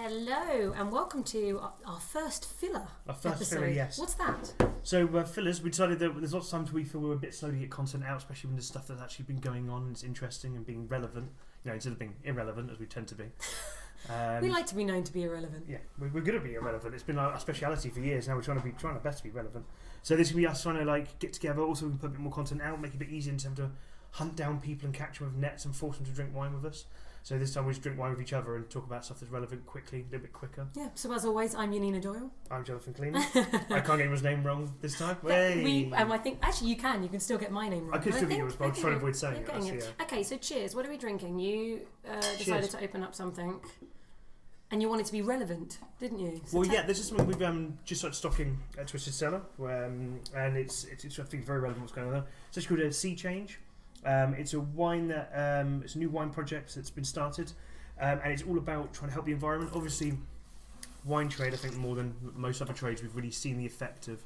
[0.00, 2.86] Hello and welcome to our, our first filler.
[3.08, 3.56] Our first episode.
[3.56, 3.98] filler, yes.
[3.98, 4.54] What's that?
[4.84, 7.34] So uh, fillers, we decided that there's lots of times we feel we're a bit
[7.34, 9.90] slow to get content out, especially when there's stuff that's actually been going on and
[9.90, 11.30] it's interesting and being relevant.
[11.64, 13.24] You know, instead of being irrelevant as we tend to be.
[14.08, 15.64] Um, we like to be known to be irrelevant.
[15.68, 16.94] yeah, we're, we're good at being irrelevant.
[16.94, 18.28] It's been our, our speciality for years.
[18.28, 19.64] Now we're trying to be trying our best to be relevant.
[20.04, 21.62] So this will be us trying to like get together.
[21.62, 23.40] Also, we can put a bit more content out, make it a bit easier in
[23.40, 23.72] terms of
[24.12, 26.64] hunt down people and catch them with nets and force them to drink wine with
[26.64, 26.84] us.
[27.28, 29.30] So this time we just drink wine with each other and talk about stuff that's
[29.30, 30.66] relevant quickly, a little bit quicker.
[30.74, 30.88] Yeah.
[30.94, 32.30] So as always, I'm Yanina Doyle.
[32.50, 33.18] I'm Jonathan Cleaner.
[33.70, 35.18] I can't get his name wrong this time.
[35.22, 37.02] We, and I think actually you can.
[37.02, 38.00] You can still get my name wrong.
[38.00, 39.46] I could still get yours, but I'm trying to avoid saying it.
[39.46, 39.74] it.
[39.98, 40.04] yeah.
[40.04, 40.74] Okay, so cheers.
[40.74, 41.38] What are we drinking?
[41.38, 42.68] You uh, decided Cheers.
[42.70, 43.60] to open up something,
[44.70, 46.40] and you wanted to be relevant, didn't you?
[46.46, 50.18] So Well, yeah, this is something we've um, just started stocking at Twisted Cellar, um,
[50.34, 52.24] and it's, it's, it's I think very relevant what's going on there.
[52.52, 53.58] So it's called a Sea Change.
[54.04, 57.52] Um, it's a wine that um, it's a new wine project that's been started,
[58.00, 59.72] um, and it's all about trying to help the environment.
[59.74, 60.16] Obviously,
[61.04, 64.20] wine trade, I think more than most other trades, we've really seen the effect of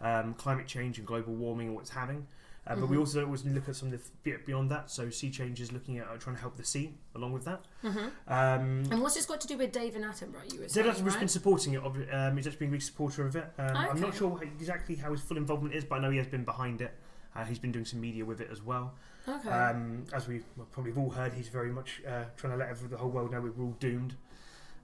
[0.00, 2.26] um, climate change and global warming and what it's having.
[2.66, 3.00] Uh, But we Mhm.
[3.00, 4.90] also always look at some of the bit beyond that.
[4.90, 7.64] So Sea Change is looking at uh, trying to help the sea along with that.
[7.82, 8.10] Mhm.
[8.28, 10.52] Um, And what's this got to do with David Attenborough?
[10.52, 11.18] You were saying, Attenborough's right?
[11.20, 11.82] been supporting it.
[11.82, 13.44] Um, he's actually been a big supporter of it.
[13.58, 16.26] Um, I'm not sure exactly how his full involvement is, but I know he has
[16.28, 16.94] been behind it.
[17.34, 18.94] Uh, he's been doing some media with it as well.
[19.28, 19.48] Okay.
[19.48, 20.40] Um, as we
[20.72, 23.30] probably have all heard, he's very much uh, trying to let every, the whole world
[23.32, 24.14] know we're all doomed.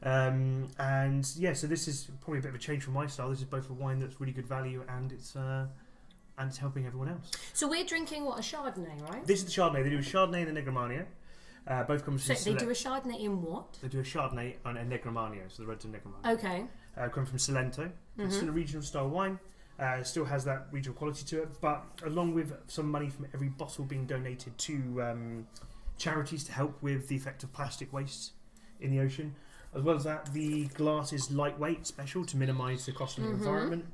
[0.02, 3.30] Um, and yeah, so this is probably a bit of a change from my style.
[3.30, 5.66] This is both a wine that's really good value and it's uh,
[6.38, 7.30] and it's helping everyone else.
[7.54, 9.26] so we're drinking what a Chardonnay, right?
[9.26, 9.82] This is the Chardonnay.
[9.84, 11.06] They do a Chardonnay and a Negroamaro.
[11.66, 12.36] Uh, both come from.
[12.36, 13.72] So they do a Chardonnay in what?
[13.82, 16.34] they do a Chardonnay and a Negroamaro, so the reds are Negroamaro.
[16.34, 16.66] Okay.
[16.98, 17.90] uh, come from Salento.
[18.18, 18.36] It's Mhm.
[18.36, 19.38] still a regional style wine.
[19.78, 23.48] Uh, still has that regional quality to it, but along with some money from every
[23.48, 25.46] bottle being donated to um,
[25.98, 28.32] charities to help with the effect of plastic waste
[28.80, 29.34] in the ocean,
[29.74, 33.30] as well as that, the glass is lightweight, special to minimise the cost of the
[33.30, 33.34] Mhm.
[33.34, 33.84] environment.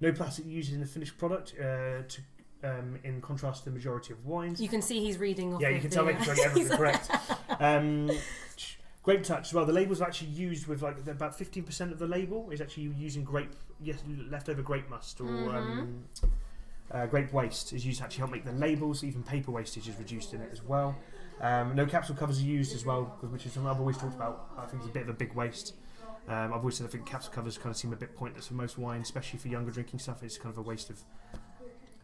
[0.00, 2.20] No plastic used in the finished product, uh, to,
[2.62, 4.60] um, in contrast to the majority of wines.
[4.60, 5.60] You can see he's reading off.
[5.60, 7.10] Yeah, you can tell uh, making sure I get everything correct.
[7.60, 8.10] Um,
[9.02, 9.64] great touch as well.
[9.64, 12.84] The labels are actually used with like about fifteen percent of the label is actually
[12.96, 16.04] using grape, yes, leftover grape must or um,
[16.90, 19.02] uh, grape waste is used to actually help make the labels.
[19.04, 20.96] Even paper wastage is reduced in it as well.
[21.40, 24.50] Um, no capsule covers are used as well, which is something I've always talked about.
[24.56, 25.74] I think it's a bit of a big waste.
[26.28, 28.54] Um, I've always said I think capsule covers kind of seem a bit pointless for
[28.54, 30.22] most wine, especially for younger drinking stuff.
[30.22, 31.00] It's kind of a waste of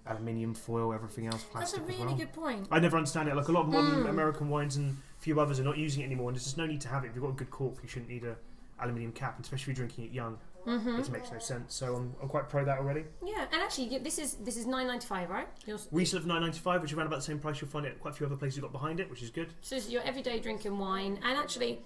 [0.09, 2.17] aluminium foil, everything else, That's plastic a really well.
[2.17, 2.67] good point.
[2.71, 3.37] I never understand it.
[3.37, 4.11] Like a lot of modern Mm.
[4.11, 6.67] American wines and a few others are not using it anymore, and there's just no
[6.67, 7.09] need to have it.
[7.09, 8.37] If you've got a good cork, you shouldn't need a
[8.81, 10.39] aluminium cap, and especially if you're drinking it young.
[10.65, 11.75] hmm It makes no sense.
[11.75, 13.05] So I'm, I'm quite pro that already.
[13.25, 15.49] Yeah, and actually, this is this is nine ninety five, right?
[15.67, 17.61] You're, We still have 9.95, which is around about the same price.
[17.61, 19.31] You'll find it at quite a few other places you've got behind it, which is
[19.31, 19.49] good.
[19.63, 21.81] so it's your everyday drinking wine, and actually,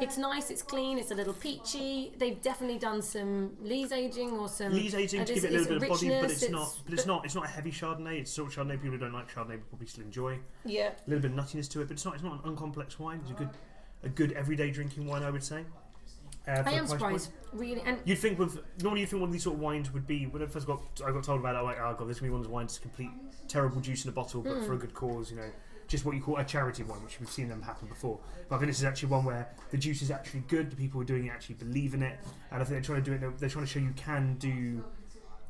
[0.00, 0.50] it's nice.
[0.50, 0.98] It's clean.
[0.98, 2.12] It's a little peachy.
[2.18, 4.72] They've definitely done some lees aging or some.
[4.72, 6.78] Lee's aging to give it a little bit of body, but it's not.
[6.84, 7.24] But it's not.
[7.24, 8.20] It's not a heavy Chardonnay.
[8.20, 10.38] It's sort of Chardonnay people who don't like Chardonnay will probably still enjoy.
[10.64, 10.90] Yeah.
[11.06, 12.14] A little bit of nuttiness to it, but it's not.
[12.14, 13.20] It's not an uncomplex wine.
[13.22, 13.50] It's a good,
[14.04, 15.64] a good everyday drinking wine, I would say.
[16.48, 19.42] Uh, I am surprised, really, and You'd think with normally you'd think one of these
[19.42, 21.64] sort of wines would be when I first got I got told about it I'm
[21.64, 23.10] like oh god this is gonna be one of those wines complete
[23.46, 24.66] terrible juice in a bottle but Mm.
[24.66, 25.50] for a good cause you know
[25.90, 28.18] just what you call a charity one which we've seen them happen before.
[28.48, 30.98] But I think this is actually one where the juice is actually good the people
[30.98, 32.18] who are doing it actually believe in it
[32.52, 34.84] and I think they're trying to do it they're, trying to show you can do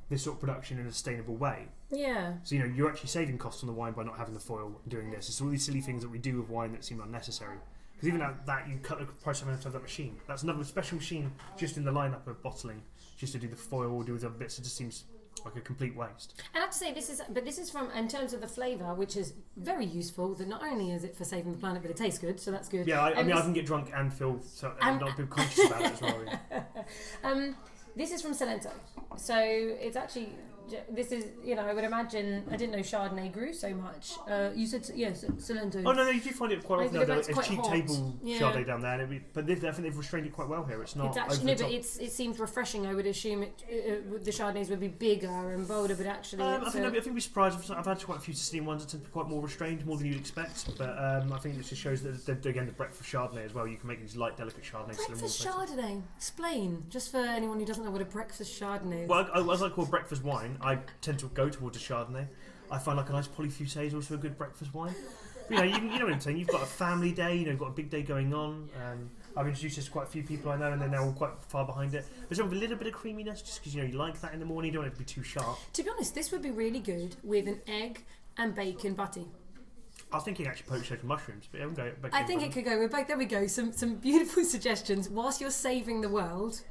[0.09, 1.69] this sort of production in a sustainable way.
[1.91, 4.41] Yeah, so you know you're actually saving costs on the wine by not having the
[4.41, 5.29] foil doing this.
[5.29, 7.59] It's all these silly things that we do with wine that seem unnecessary.
[7.93, 10.17] Because even at that you cut the price of having to have that machine.
[10.27, 12.83] That's another special machine just in the lineup of bottling
[13.19, 15.05] just to do the foil or do the other bits it just seems
[15.45, 18.09] like a complete waste I have to say this is, but this is from in
[18.09, 20.35] terms of the flavour, which is very useful.
[20.35, 22.69] That not only is it for saving the planet, but it tastes good, so that's
[22.69, 22.87] good.
[22.87, 25.17] yeah I, I And mean I can get drunk and feel so And- and not
[25.17, 26.63] be conscious about it as well yeah.
[27.25, 27.57] Um,
[27.97, 28.71] this is from Salento,
[29.17, 30.29] so it's actually
[30.91, 34.13] this is you know I would imagine I didn't know Chardonnay grew so much.
[34.29, 35.77] Uh, you said yes, Salento.
[35.87, 37.71] oh no no you do find it quite often though, that's it's quite cheap hot.
[37.73, 38.39] table Yeah.
[38.41, 40.83] Chardonnay down there and be, but this, I think they've restrained it quite well here
[40.83, 42.87] it's not It's actually no, but it's it seems refreshing.
[42.87, 46.65] I would assume it, uh, the Chardonnays would be bigger and bolder, but actually, Um,
[46.67, 47.59] I think, a- I think we'd be surprised.
[47.59, 49.85] I've- I've had quite a few Sicilian ones that tend to be quite more restrained,
[49.87, 50.77] more than you'd expect.
[50.79, 53.67] But um, I think this just shows that, again the breakfast Chardonnay as well.
[53.67, 54.97] You can make these light, delicate Chardonnays.
[54.97, 55.45] breakfast.
[55.47, 56.03] Chardonnay.
[56.17, 59.09] Explain, just for anyone who doesn't know what a breakfast Chardonnay is.
[59.09, 62.27] Well, I, I, as I call breakfast wine, I tend to go towards a Chardonnay.
[62.71, 64.95] I find like a nice Pouilly-Fuissé is also a good breakfast wine.
[65.49, 66.37] But, you know, you, you know what I'm saying.
[66.37, 67.37] You've got a family day.
[67.37, 68.69] You know, you've got a big day going on.
[68.85, 71.13] Um, I've introduced this to quite a few people I know, and they're now all
[71.13, 72.07] quite far behind it.
[72.29, 74.33] But some with a little bit of creaminess, just because you know you like that
[74.33, 74.69] in the morning.
[74.69, 75.59] You don't want it to be too sharp.
[75.73, 78.05] to be honest, this would be really good with an egg
[78.37, 79.27] and bacon butty.
[80.13, 81.93] I was thinking actually poached and mushrooms, but go.
[82.13, 83.07] I think it could go with both.
[83.07, 83.47] There we go.
[83.47, 86.63] Some some beautiful suggestions whilst you're saving the world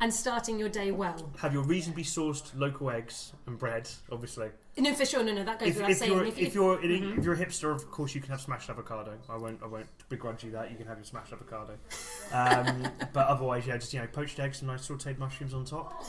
[0.00, 1.30] and starting your day well.
[1.40, 4.48] Have your reasonably sourced local eggs and bread, obviously.
[4.78, 5.22] No, for sure.
[5.22, 6.12] No, no, that goes If, without if saying.
[6.12, 7.18] you're If, if, if- you're Mhm.
[7.18, 9.18] if you're a hipster, of course you can have smashed avocado.
[9.28, 10.70] I won't I won't begrudge you that.
[10.70, 11.76] You can have your smashed avocado.
[12.32, 12.82] Um,
[13.12, 16.04] but otherwise, yeah, just you know, poached eggs and nice sautéed mushrooms on top.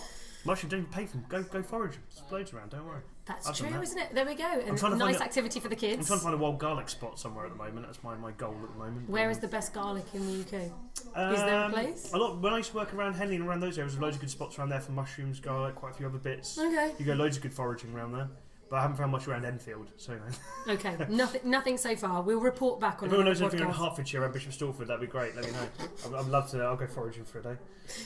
[0.46, 1.26] Mushrooms don't even pay for them.
[1.28, 2.04] Go go forage them.
[2.16, 2.70] There's loads around.
[2.72, 3.02] Don't worry.
[3.44, 4.14] That's done true, isn't it?
[4.14, 4.44] There we go.
[4.46, 6.00] And trying to find nice it- activity for the kids.
[6.00, 7.86] I'm trying to find a wild garlic spot somewhere at the moment.
[7.86, 9.10] That's my, my goal at the moment.
[9.10, 10.72] Where is the best garlic in the UK?
[11.16, 12.12] Um, is there a place?
[12.14, 12.42] A lot.
[12.42, 14.30] When I used to work around Henley and around those areas, there's loads of good
[14.30, 16.58] spots around there for mushrooms, garlic, quite a few other bits.
[16.58, 16.92] Okay.
[17.00, 18.30] You go loads of good foraging around there.
[18.72, 20.74] But I haven't found much around Enfield, so you.
[20.74, 20.96] Okay.
[21.10, 21.42] nothing.
[21.44, 22.22] Nothing so far.
[22.22, 23.10] We'll report back on.
[23.10, 23.68] if anyone knows anything in.
[23.68, 25.36] Hertfordshire and Bishop Stortford, that'd be great.
[25.36, 25.68] Let me know.
[26.08, 26.62] I'd, I'd love to.
[26.62, 27.56] I'll go foraging for a day.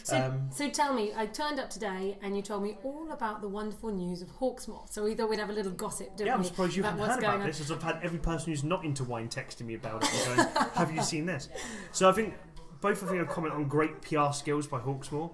[0.01, 3.41] So, Um, so tell me, I turned up today and you told me all about
[3.41, 4.91] the wonderful news of Hawksmoor.
[4.91, 6.47] So we thought we'd have a little gossip, didn't Yeah, I'm we?
[6.47, 7.45] surprised you haven't heard about on.
[7.45, 10.37] this, as I've had every person who's not into wine texting me about it and
[10.37, 11.47] going, "Have you seen this?"
[11.91, 12.33] So I think
[12.81, 15.29] both of think a comment on great PR skills by Hawksmoor,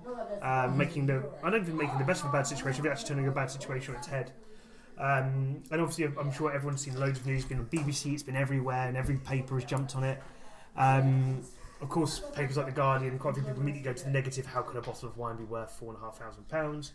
[0.45, 3.07] um, making the I don't think making the best of a bad situation, but actually
[3.07, 4.33] turning a bad situation on its head.
[4.97, 7.41] Um, and obviously, I'm sure everyone's seen loads of news.
[7.41, 10.21] It's been on BBC, it's been everywhere, and every paper has jumped on it.
[10.77, 11.41] Um,
[11.81, 14.45] of course, papers like the Guardian, quite a few people immediately go to the negative.
[14.45, 16.93] How can a bottle of wine be worth four and a half thousand pounds?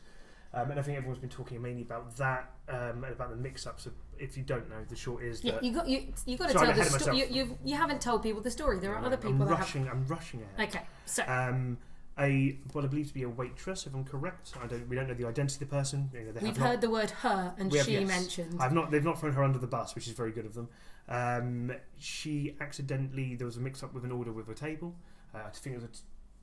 [0.55, 3.87] Um, and I think everyone's been talking mainly about that um, and about the mix-ups.
[3.87, 6.07] Of, if you don't know, the short is Yeah, that you got you.
[6.25, 7.19] You got to Sorry, tell the story.
[7.19, 8.79] You, you, you haven't told people the story.
[8.79, 9.89] There are other people I'm rushing.
[9.89, 10.69] I'm rushing ahead.
[10.69, 11.77] Okay, so Um,
[12.19, 14.53] a what I believe to be a waitress, if I'm correct.
[14.63, 14.89] I don't.
[14.89, 16.11] We don't know the identity of the person.
[16.15, 18.09] You know, they we've have not- heard the word her and We have- she yes.
[18.09, 18.57] mentioned.
[18.61, 18.91] I've not.
[18.91, 20.69] They've not thrown her under the bus, which is very good of them.
[21.09, 24.95] Um, she accidentally there was a mix-up with an order with a table.
[25.35, 25.99] Uh, I think it was a t-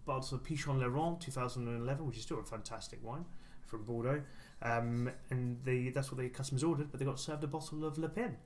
[0.05, 3.25] bottle of Pichon Lalande 2011, which is still a fantastic wine
[3.65, 4.21] from Bordeaux.
[4.61, 7.97] Um, and they, that's what the customers ordered, but they got served a bottle of
[7.97, 8.37] Le Pin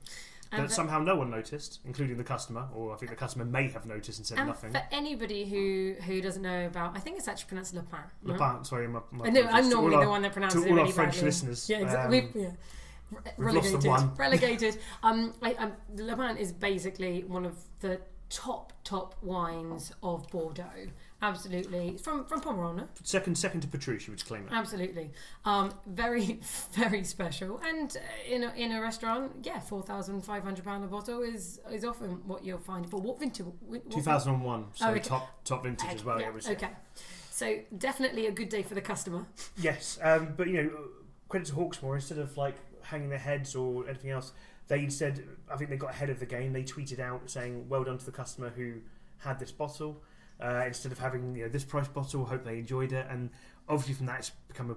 [0.52, 3.70] that And somehow no one noticed, including the customer, or I think the customer may
[3.70, 4.72] have noticed and said and nothing.
[4.72, 8.00] for anybody who who doesn't know about, I think it's actually pronounced Le Pin.
[8.24, 8.64] Le no?
[8.64, 10.72] Sorry, my, my I know, I'm normally all the our- one that pronounces to it
[10.72, 11.70] all our French listeners.
[11.70, 12.22] Yeah, exactly.
[12.22, 12.50] Um, yeah.
[13.10, 14.20] Re- we've lost the relegated.
[14.20, 14.78] Relegated.
[15.02, 20.92] Um, I, um, Le is basically one of the top top wines of Bordeaux.
[21.20, 24.54] Absolutely, from from Pomerol, Second, second to Petrus, you would claim that.
[24.54, 25.10] Absolutely,
[25.46, 26.40] um, very
[26.74, 27.60] very special.
[27.66, 31.24] And uh, in a, in a restaurant, yeah, four thousand five hundred pound a bottle
[31.24, 33.48] is is often what you'll find for what vintage.
[33.90, 35.00] 2001, so Oh, okay.
[35.00, 36.22] top top vintage as well.
[36.22, 36.70] yeah, it was, okay,
[37.32, 39.26] so definitely a good day for the customer.
[39.58, 40.72] Yes, um, but you know,
[41.30, 44.34] credit to Hawksmoor instead of like hanging their heads or anything else,
[44.68, 46.54] they instead I think they got ahead of the game.
[46.54, 48.74] They tweeted out saying, "Well done to the customer who
[49.18, 50.04] had this bottle."
[50.40, 53.30] Uh, instead of having you know this price bottle, hope they enjoyed it, and
[53.68, 54.76] obviously from that it's become a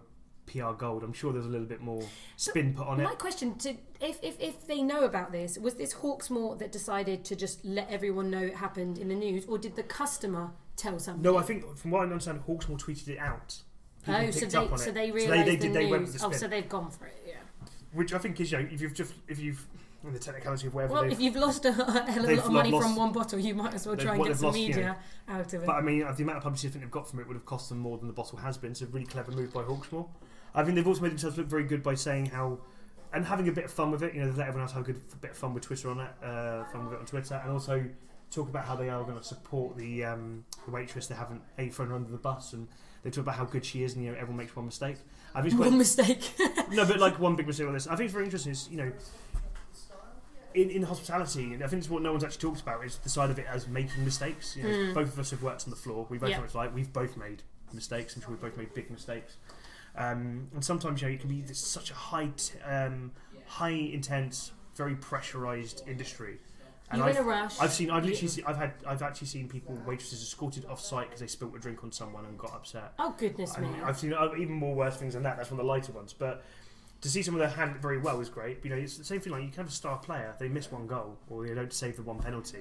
[0.50, 1.02] PR gold.
[1.04, 2.02] I'm sure there's a little bit more
[2.36, 3.04] spin put on it.
[3.04, 7.24] My question to if, if if they know about this, was this Hawksmoor that decided
[7.26, 10.98] to just let everyone know it happened in the news, or did the customer tell
[10.98, 11.28] somebody?
[11.28, 13.58] No, I think from what I understand, Hawksmoor tweeted it out.
[14.02, 14.94] People Oh, so they up on so it.
[14.94, 15.72] they So realised they the did.
[15.74, 16.14] They went news.
[16.14, 17.22] the oh, so they've gone for it.
[17.28, 17.34] Yeah.
[17.92, 19.66] which I think is you know if you've just if you've
[20.04, 22.52] in the technicality of whatever Well, if you've lost a, hell of a lot of
[22.52, 24.68] money lost- from one bottle, you might as well try and get some lost, you
[24.70, 24.76] know.
[24.76, 24.96] media
[25.28, 25.66] out of it.
[25.66, 27.46] But I mean, the amount of publicity I think they've got from it would have
[27.46, 28.74] cost them more than the bottle has been.
[28.74, 30.08] So, a really clever move by Hawksmoor.
[30.54, 32.58] I think they've also made themselves look very good by saying how
[33.12, 34.14] and having a bit of fun with it.
[34.14, 36.00] You know, they've let everyone else have a good bit of fun with Twitter on
[36.00, 37.84] it, uh, fun with it on Twitter, and also
[38.30, 41.06] talk about how they are going to support the um, the waitress.
[41.06, 42.68] They haven't a thrown her under the bus, and
[43.02, 44.96] they talk about how good she is, and you know, everyone makes one mistake.
[45.34, 46.32] I think one mistake.
[46.70, 47.86] no, but like one big mistake on this.
[47.86, 48.52] I think it's very interesting.
[48.52, 48.92] Is you know,
[50.54, 53.08] in, in hospitality, and I think it's what no one's actually talked about is the
[53.08, 54.56] side of it as making mistakes.
[54.56, 54.94] You know, Mm.
[54.94, 56.06] both of us have worked on the floor.
[56.10, 56.38] We both Yeah.
[56.38, 56.74] know it's like.
[56.74, 57.42] We've both made
[57.72, 58.16] mistakes.
[58.16, 59.36] I'm sure we've both made big mistakes.
[59.96, 63.12] Um, and sometimes you know it can be this, such a high, t- um,
[63.46, 66.38] high intense, very pressurized industry.
[66.92, 67.60] And You're in I've, a rush.
[67.60, 71.06] I've seen, I've literally, seen, I've had, I've actually seen people waitresses escorted off site
[71.06, 72.94] because they spilt a drink on someone and got upset.
[72.98, 73.68] oh goodness me!
[73.68, 75.36] And I've seen uh, even more worse things than that.
[75.36, 76.12] That's one of the lighter ones.
[76.12, 76.42] But
[77.00, 78.64] to see someone that handled it very well is great.
[78.64, 79.32] You know, it's the same thing.
[79.32, 81.96] Like you can have a star player, they miss one goal or they don't save
[81.96, 82.58] the one penalty.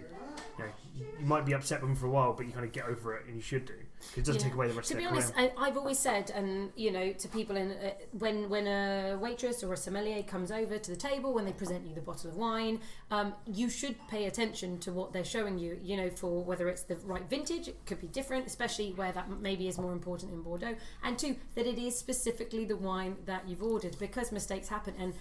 [0.58, 0.72] You know,
[1.20, 3.16] you might be upset with them for a while, but you kind of get over
[3.16, 3.74] it, and you should do
[4.16, 4.48] it doesn't Yeah.
[4.48, 5.34] take away the rest to be honest.
[5.36, 9.64] I, I've always said, and you know, to people in uh, when when a waitress
[9.64, 12.36] or a sommelier comes over to the table when they present you the bottle of
[12.38, 12.80] wine,
[13.12, 15.80] um, you should pay attention to what they're showing you.
[15.82, 19.30] You know, for whether it's the right vintage, it could be different, especially where that
[19.42, 23.48] maybe is more important in Bordeaux, and two, that it is specifically the wine that
[23.48, 25.14] you've ordered because mistakes happen, and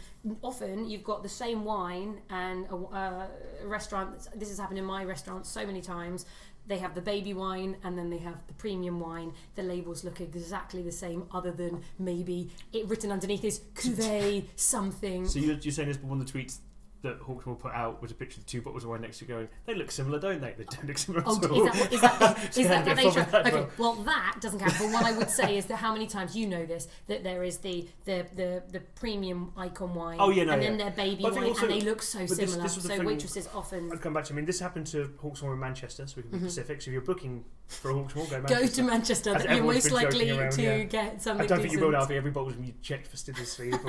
[0.42, 3.26] often you've got the same wine and a, uh,
[3.62, 4.28] a restaurant.
[4.34, 6.26] This has happened in my restaurant so many times
[6.68, 9.32] they have the baby wine and then they have the premium wine.
[9.56, 15.26] The labels look exactly the same, other than maybe it written underneath is cuvee something.
[15.26, 16.58] So you're, you're saying this, one of the tweets
[17.02, 19.24] that Hawksmoor put out was a picture of the two bottles of wine next to
[19.24, 19.48] going.
[19.66, 20.54] They look similar, don't they?
[20.58, 21.64] They don't look similar Oh, at is all.
[21.64, 23.20] that is that, is that had a they bit show?
[23.20, 23.94] of that as Okay, well.
[23.94, 24.74] well that doesn't count.
[24.78, 27.44] But what I would say is that how many times you know this that there
[27.44, 30.16] is the the the, the premium icon wine.
[30.20, 30.84] Oh, yeah, no, and then yeah.
[30.90, 32.62] their baby But I think wine, also- and they look so but this- similar.
[32.68, 34.32] this so waitresses often I'd come back to.
[34.32, 36.40] I mean, this happened to Hawksmoor in Manchester, so we can be Mhm.
[36.42, 36.82] specific.
[36.82, 39.36] So if you're booking for a Hawksmoor, go to go to Manchester.
[39.36, 40.82] As you're most likely around, to yeah.
[40.84, 41.44] get something.
[41.44, 41.92] I don't think you decent.
[41.92, 42.00] will.
[42.02, 43.72] I think every bottle was you checked fastidiously.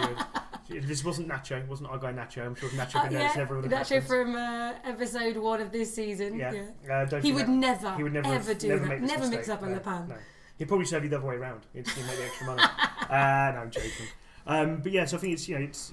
[0.70, 2.46] This wasn't Nacho, it wasn't our guy Nacho.
[2.46, 5.94] I'm sure Nacho Uh, yeah, never would have Nacho from uh, episode one of this
[5.94, 6.38] season.
[6.38, 6.54] Yeah,
[6.86, 7.02] Yeah.
[7.02, 9.02] Uh, don't He would that- never, he would never ever have- do never that.
[9.02, 9.50] Never mix mistake.
[9.56, 10.08] up in no, the pan.
[10.10, 10.16] No.
[10.58, 11.66] He'd probably serve you the other way around.
[11.74, 12.62] He'd, make the extra money.
[13.10, 14.08] uh, no, I'm joking.
[14.46, 15.92] Um, but yeah, so I think it's you know it's.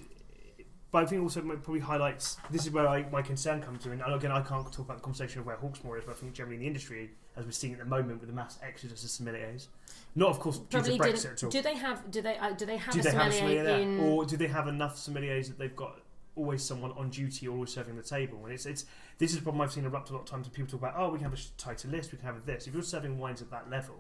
[0.90, 4.02] But I think also probably highlights this is where I, my concern comes to, and
[4.06, 6.56] again I can't talk about the conversation of where Hawksmoor is, but I think generally
[6.56, 9.66] in the industry, as we're seeing at the moment with the mass exodus of sommeliers,
[10.14, 11.50] not of course due to Brexit at all.
[11.50, 12.10] Do they have?
[12.10, 12.36] Do they?
[12.38, 14.00] Uh, do they have do a they have a sommelier sommelier there, in?
[14.00, 16.00] or do they have enough sommeliers that they've got
[16.34, 18.38] always someone on duty, or always serving the table?
[18.44, 18.86] And it's it's
[19.18, 20.94] this is a problem I've seen erupt a lot of times when people talk about
[21.00, 22.66] oh we can have a tighter list, we can have this.
[22.66, 23.96] If you're serving wines at that level,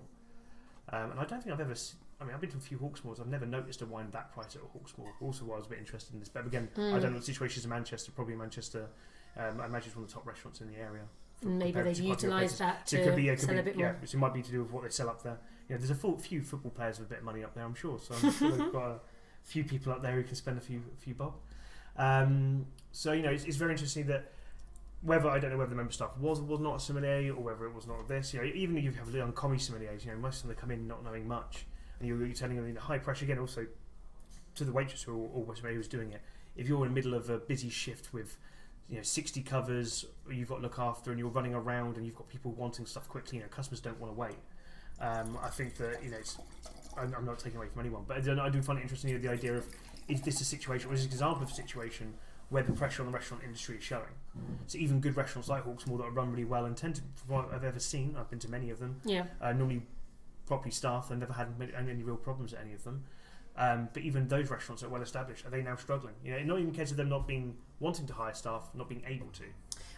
[0.92, 1.74] um, and I don't think I've ever.
[2.18, 3.20] I mean, I've been to a few Hawksmoors.
[3.20, 5.08] I've never noticed a wine that price at a Hawksmoor.
[5.20, 7.02] Also, why I was a bit interested in this, but again, I Mm.
[7.02, 8.10] don't know the situation in Manchester.
[8.10, 8.88] Probably Manchester,
[9.36, 11.02] um, I imagine it's one of the top restaurants in the area.
[11.42, 12.58] Maybe they've to quite a few other utilised places.
[12.58, 13.92] that So to could be, sell could a bit yeah.
[13.92, 13.96] more.
[14.04, 15.38] So it might be to do with what they sell up there.
[15.68, 17.64] You know, there's a full, few football players with a bit of money up there,
[17.64, 17.98] I'm sure.
[17.98, 19.00] So I'm sure they've got a
[19.44, 21.34] few people up there who can spend a few, a few bob.
[21.96, 24.32] Um, so you know, it's, it's very interesting that
[25.02, 27.66] whether I don't know whether the member staff was was not a sommelier or whether
[27.66, 28.34] it was not this.
[28.34, 30.60] You know, even if you have young commie sommeliers, you know, most of them they
[30.60, 31.66] come in not knowing much,
[31.98, 33.38] and you're, you're telling them in high pressure again.
[33.38, 33.66] Also,
[34.54, 36.22] to the waitress or or sommelier who's doing it,
[36.56, 38.38] if you're in the middle of a busy shift with
[38.88, 42.14] you know 60 covers you've got to look after and you're running around and you've
[42.14, 44.36] got people wanting stuff quickly you know customers don't want to wait
[45.00, 46.38] um, I think that you know it's,
[46.96, 49.20] I'm, I'm not taking away from anyone but I do, I do find it interesting
[49.20, 49.66] the idea of
[50.08, 52.14] is this a situation or is this an example of a situation
[52.48, 54.14] where the pressure on the restaurant industry is showing
[54.68, 57.52] so even good restaurants like Hawksmoor that run really well and tend to from what
[57.52, 59.24] I've ever seen I've been to many of them Yeah.
[59.40, 59.82] uh, normally
[60.46, 63.02] properly staffed and never had any real problems at any of them.
[63.58, 66.14] Um, but even those restaurants that are well established, are they now struggling?
[66.24, 68.88] You know, not even in case of them not being wanting to hire staff, not
[68.88, 69.44] being able to.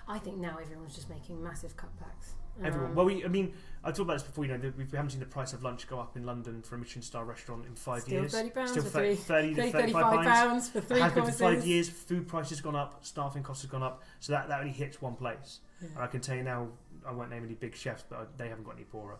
[0.06, 2.32] I think now everyone's just making massive cutbacks.
[2.64, 2.90] Everyone.
[2.90, 3.52] Um, Well, we, I mean,
[3.84, 4.44] I talked about this before.
[4.44, 6.78] You know, we haven't seen the price of lunch go up in London for a
[6.78, 8.32] Michelin star restaurant in five still years.
[8.32, 9.14] thirty pounds Still for three.
[9.14, 10.68] 30 to 30, 35 35 pounds.
[10.70, 11.88] for three has been for five years.
[11.88, 14.02] Food prices gone up, staffing costs have gone up.
[14.20, 15.60] So that, that only hits one place.
[15.80, 15.88] Yeah.
[15.94, 16.68] And I can tell you now,
[17.06, 19.18] I won't name any big chefs, but they haven't got any poorer.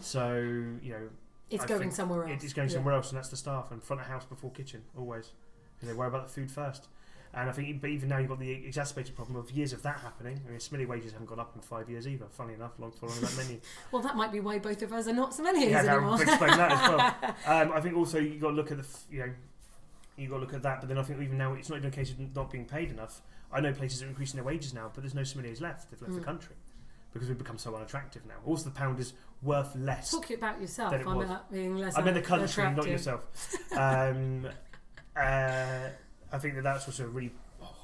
[0.00, 0.34] So
[0.82, 1.08] you know,
[1.50, 2.42] It's I going think somewhere else.
[2.42, 2.74] It is going Yeah.
[2.74, 5.32] somewhere else, and that's the staff and front of house before kitchen always.
[5.74, 6.88] Because they worry about the food first.
[7.34, 10.00] And I think, but even now you've got the exacerbated problem of years of that
[10.00, 10.40] happening.
[10.46, 12.24] I mean, sommelier wages haven't gone up in five years either.
[12.30, 13.60] Funny enough, long following that menu.
[13.92, 16.12] Well, that might be why both of us are not sommeliers yeah, anymore.
[16.12, 17.34] would explain that as well.
[17.62, 19.32] Um, I think also you have got to look at the, f- you know,
[20.16, 20.80] you got to look at that.
[20.80, 22.90] But then I think even now it's not even a case of not being paid
[22.90, 23.20] enough.
[23.52, 25.90] I know places are increasing their wages now, but there's no sommeliers left.
[25.90, 26.24] They've left the Mm.
[26.24, 26.56] country
[27.18, 28.34] because we've become so unattractive now.
[28.46, 30.92] Also, the pound is worth less Talk about yourself.
[30.92, 31.30] Than it I'm was.
[31.50, 31.96] being less.
[31.98, 33.26] I meant the country, not yourself.
[33.76, 34.46] Um,
[35.16, 35.88] uh,
[36.32, 37.32] I think that that's also a really
[37.62, 37.74] oh,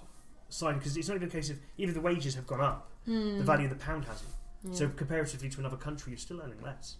[0.48, 3.38] sign because it's not even a case of even the wages have gone up, Hmm.
[3.38, 4.30] the value of the pound hasn't.
[4.62, 4.74] Yeah.
[4.74, 6.96] So comparatively to another country, you're still earning less.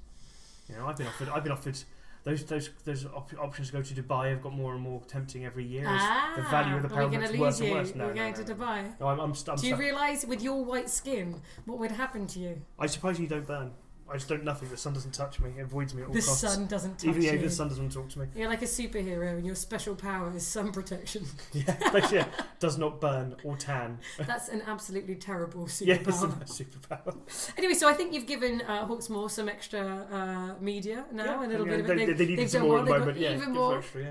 [0.68, 1.78] You know, I've been offered, I've been offered
[2.24, 5.44] those those those op- options to go to Dubai have got more and more tempting
[5.44, 5.84] every year.
[5.86, 7.94] ah, the value of the pound gets worse lose and worse.
[7.94, 8.54] No, We're no, going no, to.
[8.54, 9.00] Dubai.
[9.00, 12.26] No, I'm, I'm, st- I'm Do you realise with your white skin what would happen
[12.28, 12.62] to you?
[12.78, 13.72] I suppose you don't burn.
[14.10, 14.68] I just don't nothing.
[14.68, 15.50] The sun doesn't touch me.
[15.58, 16.40] It avoids me at all The costs.
[16.40, 17.38] sun doesn't touch even yeah, you.
[17.38, 18.26] the sun doesn't talk to me.
[18.36, 21.24] You're like a superhero, and your special power is sun protection.
[21.52, 22.26] Yeah, yeah,
[22.60, 23.98] does not burn or tan.
[24.18, 26.38] That's an absolutely terrible Yeah, it's a superpower.
[26.40, 27.52] nice superpower.
[27.58, 31.64] anyway, so I think you've given uh, Hawksmoor some extra uh, media now, a little
[31.64, 31.96] bit of they, it.
[31.96, 33.18] they, They've- needed they've some done more well, at the they've moment.
[33.18, 33.78] got Yeah, even more.
[33.78, 34.02] extra,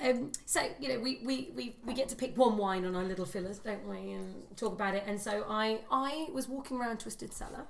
[0.00, 0.08] yeah.
[0.10, 3.04] Um, so you know, we, we, we, we get to pick one wine on our
[3.04, 5.04] little fillers, don't we, and talk about it.
[5.06, 7.66] And so I I was walking around Twisted Cellar,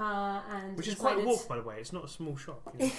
[0.00, 1.76] uh, and Which is quite a walk, by the way.
[1.78, 2.60] It's not a small shop.
[2.80, 2.90] You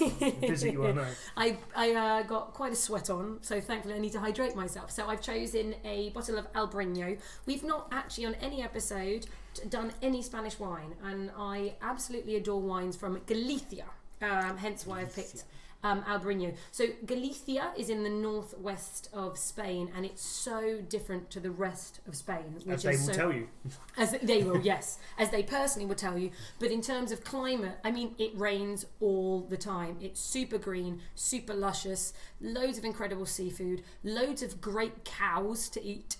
[0.41, 0.47] know.
[0.47, 1.07] Busy, you will know.
[1.35, 4.91] I, I uh, got quite a sweat on, so thankfully I need to hydrate myself.
[4.91, 7.17] So I've chosen a bottle of Albarino.
[7.45, 9.27] We've not actually on any episode
[9.69, 13.85] done any Spanish wine, and I absolutely adore wines from Galicia.
[14.21, 15.43] Um, hence why I've picked
[15.83, 16.55] um, Albarino.
[16.71, 21.99] So Galicia is in the northwest of Spain, and it's so different to the rest
[22.07, 23.47] of Spain, which As they is will so tell you.
[23.97, 26.31] as they will, yes, as they personally will tell you.
[26.59, 29.97] But in terms of climate, I mean, it rains all the time.
[30.01, 36.17] It's super green, super luscious, loads of incredible seafood, loads of great cows to eat.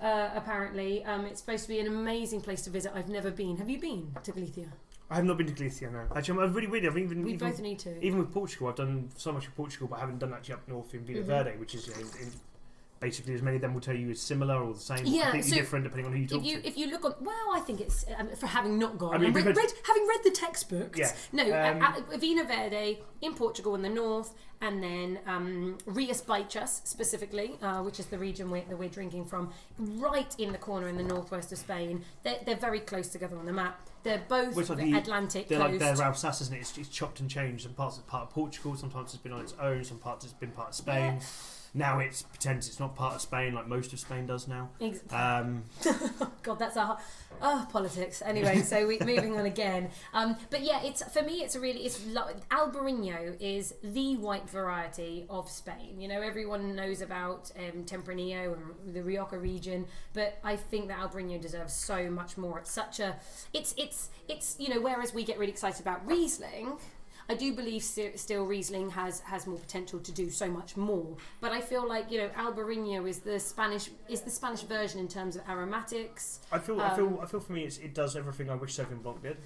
[0.00, 2.92] Uh, apparently, um, it's supposed to be an amazing place to visit.
[2.94, 3.58] I've never been.
[3.58, 4.68] Have you been to Galicia?
[5.10, 6.06] I have not been to Galicia, no.
[6.14, 6.86] Actually, I'm really weird.
[6.86, 8.00] I've even, We even, both need to.
[8.04, 10.68] even with Portugal, I've done so much of Portugal, but I haven't done actually up
[10.68, 11.26] north in Vila Mhm.
[11.26, 12.32] Verde, which is you know, in,
[13.00, 15.50] basically as many of them will tell you is similar or the same, Yeah, completely
[15.50, 16.68] so different depending on who you talk If you to.
[16.68, 19.14] if you look on, well, I think it's um, for having not gone.
[19.14, 20.98] I mean, read, read, having read the textbooks.
[20.98, 25.78] Yeah, No, um, uh, uh, Vinho Verde in Portugal in the north, and then um,
[25.86, 30.52] Rias Baixas specifically, uh, which is the region we're, that we're drinking from, right in
[30.52, 32.04] the corner in the northwest of Spain.
[32.22, 33.88] They're, they're very close together on the map.
[34.02, 35.72] They're both Which are the Atlantic They're coast.
[35.72, 36.60] like they're Alsace, isn't it?
[36.60, 37.64] It's, it's chopped and changed.
[37.64, 40.34] Some parts it's part of Portugal, sometimes it's been on its own, some parts it's
[40.34, 41.20] been part of Spain.
[41.72, 44.70] Now it's pretends it's not part of Spain, like most of Spain does now.
[44.80, 45.64] Ex- Um,
[46.42, 46.98] God, that's a
[47.40, 48.22] oh politics.
[48.24, 49.90] Anyway, so we moving on again.
[50.12, 52.00] Um, but yeah, it's for me, it's a really it's
[52.50, 56.00] Albarino is the white variety of Spain.
[56.00, 60.98] You know, everyone knows about um, Tempranillo and the Rioja region, but I think that
[60.98, 62.58] Albarino deserves so much more.
[62.58, 63.16] It's such a
[63.52, 66.78] it's it's it's you know whereas we get really excited about Riesling.
[67.30, 71.16] I do believe sti- still Riesling has has more potential to do so much more.
[71.40, 75.06] But I feel like you know Albarino is the Spanish is the Spanish version in
[75.06, 76.40] terms of aromatics.
[76.50, 78.76] I feel, I feel, Um, I feel for me, it's, it does everything I wish
[78.76, 79.36] Sauvignon Blanc did.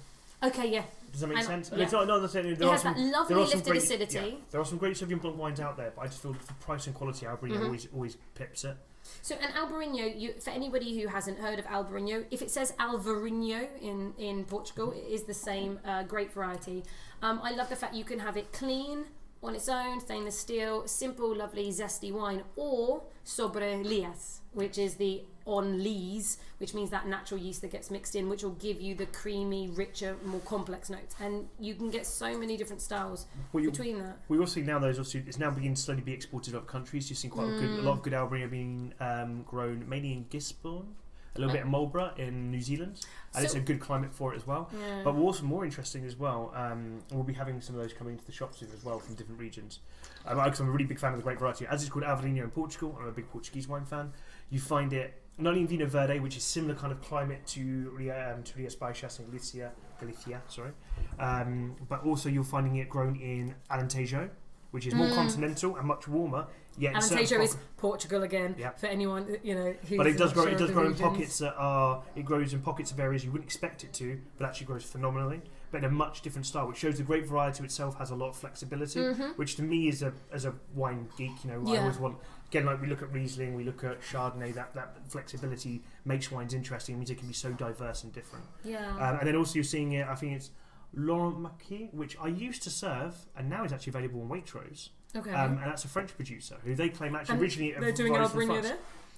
[0.43, 1.69] Okay, yeah, Does that make And- sense?
[1.69, 1.83] And yeah.
[1.85, 3.71] it's not, not that saying there it has some, that lovely there are some lifted
[3.71, 4.15] great, acidity.
[4.29, 6.53] yeah, there are some great Sauvignon Blanc wines out there, but I just feel for
[6.55, 7.65] price and quality, Albarino Mhm.
[7.65, 8.75] always always pips it.
[9.21, 13.67] So an Albarino, you, for anybody who hasn't heard of Albarino, if it says Alvarinho
[13.79, 16.83] in, in Portugal, it is the same uh, grape variety.
[17.25, 19.05] Um, I love the fact you can have it clean
[19.41, 25.23] on its own, stainless steel, simple, lovely, zesty wine, or sobre lias, which is the
[25.47, 28.93] on lees, which means that natural yeast that gets mixed in, which will give you
[28.93, 31.15] the creamy, richer, more complex notes.
[31.19, 34.19] And you can get so many different styles Well, you, between that.
[34.27, 36.67] we also see now those also it's now beginning to slowly be exported to other
[36.67, 37.09] countries.
[37.09, 40.27] You've seen quite a, good, a lot of good Albarino being um, grown mainly in
[40.29, 40.93] Gisborne,
[41.35, 44.37] a little bit of Marlborough in New Zealand, and it's a good climate for it
[44.37, 44.69] as well.
[44.79, 45.01] Yeah.
[45.03, 46.53] But also more interesting as well.
[46.55, 49.15] Um, we'll be having some of those coming into the shops soon as well from
[49.15, 49.79] different regions.
[50.25, 51.65] Um, I'm a really big fan of the great variety.
[51.67, 54.13] As it's called Alvarinho in Portugal, I'm a big Portuguese wine fan.
[54.49, 57.91] You find it not only in Vinho Verde, which is similar kind of climate to
[57.93, 60.71] Ria- um, to Rias Baixas and Galicia, Galicia, sorry,
[61.19, 64.29] um, but also you're finding it grown in Alentejo,
[64.75, 65.15] which is more Mm.
[65.15, 66.45] continental and much warmer.
[66.77, 68.71] Yet Alentejo is Portugal again Yeah.
[68.71, 70.43] for anyone you know who's but it does grow.
[70.43, 72.03] sure It does grow in pockets that are.
[72.17, 75.41] It grows in pockets of areas you wouldn't expect it to, but actually grows phenomenally.
[75.71, 78.27] But in a much different style, which shows the grape variety itself has a lot
[78.29, 78.99] of flexibility.
[78.99, 79.37] Mhm.
[79.37, 82.17] Which to me, is a as a wine geek, you know, I always want.
[82.49, 84.53] Again, like we look at Riesling, we look at Chardonnay.
[84.53, 86.95] That that flexibility makes wines interesting.
[86.95, 88.45] It means it can be so diverse and different.
[88.65, 88.85] Yeah.
[88.97, 90.05] Um, and then also you're seeing it.
[90.07, 90.51] I think it's
[90.95, 94.89] Laurent Miquel, which I used to serve, and now is actually available on Waitrose.
[95.15, 95.31] okay.
[95.33, 98.21] Um, and that's a French producer who they claim actually And originally They're doing an
[98.21, 98.67] arrived from Albarino France.
[98.67, 98.77] there.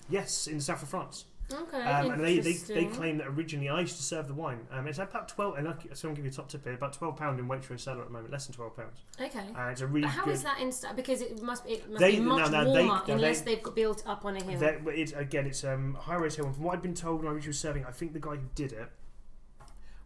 [0.09, 1.25] Yes, in the south of France.
[1.53, 1.81] Okay.
[1.81, 4.59] Um, and they, they, they claim that originally I used to serve the wine.
[4.69, 6.73] Um, it's about twelve, and I, someone give you a top tip here.
[6.73, 8.99] About twelve pound in Waitrose cellar at the moment, less than twelve pounds.
[9.21, 9.45] Okay.
[9.57, 10.33] And it's a really But how good.
[10.33, 12.83] is that in sta- because it must it must They- be much no, no, they-
[12.85, 14.61] warmer no, unless they- they've built up on a hill.
[14.87, 16.47] it's again, it's um, high rise hill.
[16.47, 18.47] And from what I've been told when I was serving, I think the guy who
[18.53, 18.89] did it.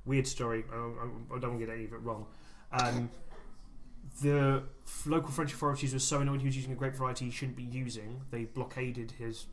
[0.05, 0.63] Weird story.
[0.71, 2.25] I, I, I don't want to get any of it wrong.
[2.71, 3.09] Um,
[4.21, 4.63] the
[5.05, 7.63] local French authorities were so annoyed he was using a grape variety he shouldn't be
[7.63, 8.21] using.
[8.31, 9.45] They blockaded his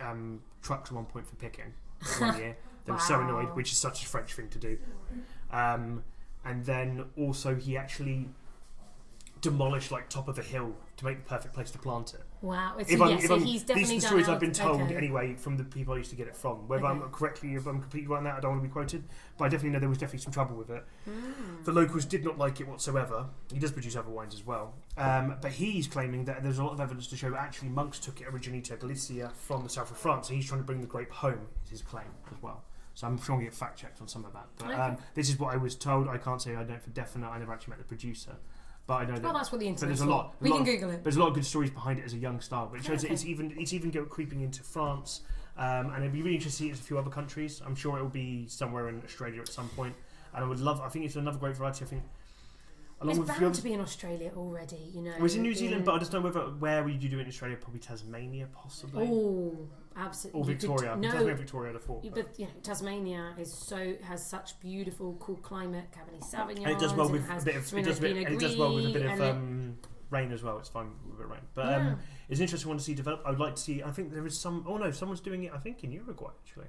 [0.00, 1.72] um, trucks at one point for picking
[2.18, 2.56] one year.
[2.86, 4.78] They were so annoyed, which is such a French thing to do.
[5.50, 6.04] Um,
[6.44, 8.28] and then also he actually
[9.40, 12.22] demolished like top of a hill to make the perfect place to plant it.
[12.46, 12.74] Wow.
[12.78, 14.82] It's, If yeah, I'm, if so I'm, he's these are the stories I've been told
[14.82, 14.96] okay.
[14.96, 16.68] anyway from the people I used to get it from.
[16.68, 19.04] Whether I'm correctly, if I'm completely right on that, I don't want to be quoted.
[19.36, 20.84] But I definitely know there was definitely some trouble with it.
[21.08, 21.64] Mm.
[21.64, 23.26] The locals did not like it whatsoever.
[23.52, 24.74] He does produce other wines as well.
[24.96, 27.98] Um, but he's claiming that there's a lot of evidence to show that actually monks
[27.98, 30.28] took it originally to Galicia from the south of France.
[30.28, 32.64] So he's trying to bring the grape home, is his claim as well.
[32.94, 34.46] So I'm sure I'll get fact checked on some of that.
[34.56, 36.08] But um, this is what I was told.
[36.08, 37.28] I can't say I know for definite.
[37.28, 38.36] I never actually met the producer.
[38.86, 39.88] But I know that Well, that's what the internet.
[39.88, 41.02] there's internet's a lot- We lot can of- Google it.
[41.02, 43.04] there's a lot of good stories behind it as a young star, but it shows
[43.04, 43.12] Okay.
[43.12, 45.22] it's even it's even go creeping into France,
[45.56, 47.60] um, and it'd be really interesting to see it in a few other countries.
[47.66, 49.96] I'm sure it will be somewhere in Australia at some point,
[50.34, 50.80] and I would love.
[50.80, 51.84] I think it's another great variety.
[51.84, 52.02] I think
[53.00, 55.10] along It's with a few bound to be in Australia already, you know.
[55.12, 57.18] It was in New Zealand, but I just don't know whether where would you do
[57.18, 57.56] it in Australia?
[57.60, 60.40] Probably Tasmania, possibly, Oh, absolutely.
[60.40, 60.96] or Victoria.
[60.96, 65.16] no, Tasmania, Victoria, I'd have but- but you know, Tasmania is so has such beautiful,
[65.20, 65.86] cool climate.
[65.92, 66.58] Cabernet Sauvignon.
[66.64, 68.86] and it does well with a bit of it does, bit, it does well with
[68.86, 69.78] a bit of um,
[70.10, 70.58] rain as well.
[70.58, 71.76] It's fine with a bit of rain, but yeah.
[71.76, 73.22] um, it's an interesting one to see develop.
[73.24, 73.82] I would like to see.
[73.82, 74.64] I think there is some.
[74.66, 75.52] Oh no, someone's doing it.
[75.54, 76.66] I think in Uruguay actually.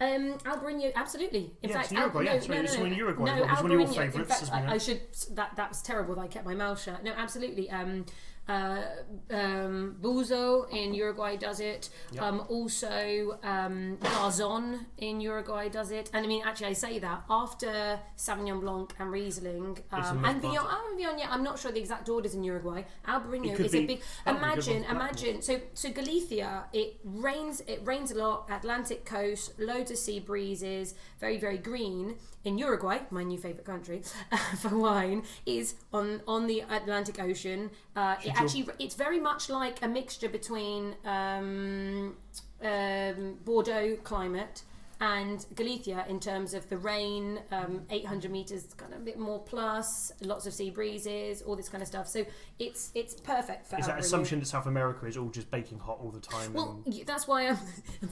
[0.00, 1.52] Um, Albarino, absolutely.
[1.62, 3.24] In Yeah, fact, it's Uruguay, Al- yeah, no, sorry, no, it's no, in no, Uruguay
[3.36, 3.44] no.
[3.44, 4.52] It's one of your favourites, In fact.
[4.52, 5.00] I, I should.
[5.32, 7.04] That that was terrible that I kept my mouth shut.
[7.04, 7.70] No, absolutely.
[7.70, 8.04] Um,
[8.50, 8.82] Uh,
[9.30, 11.88] um, Bouza in Uruguay does it.
[12.10, 12.22] Yep.
[12.22, 16.10] Um, also, um, Garzon in Uruguay does it.
[16.12, 20.98] And I mean, actually, I say that after Sauvignon Blanc and Riesling um, and Viognier,
[20.98, 22.82] Viognier, I'm not sure the exact orders in Uruguay.
[23.06, 24.02] Albarino is a be- big.
[24.24, 25.42] that would be a good Imagine, imagine.
[25.42, 27.60] So, so Galicia, it rains.
[27.68, 28.48] It rains a lot.
[28.50, 32.16] Atlantic coast, loads of sea breezes, very, very green.
[32.42, 34.02] In Uruguay, my new favourite country
[34.56, 37.70] for wine, is on on the Atlantic Ocean.
[37.94, 42.16] Uh, it actually, it's very much like a mixture between um,
[42.62, 44.62] um, Bordeaux climate
[45.00, 49.38] and Galicia in terms of the rain, um, 800 meters, kind of a bit more
[49.38, 52.06] plus, lots of sea breezes, all this kind of stuff.
[52.06, 52.26] So
[52.58, 55.98] it's it's perfect for Is that assumption that South America is all just baking hot
[56.02, 56.52] all the time?
[56.52, 57.02] Well, and...
[57.06, 57.58] that's why I'm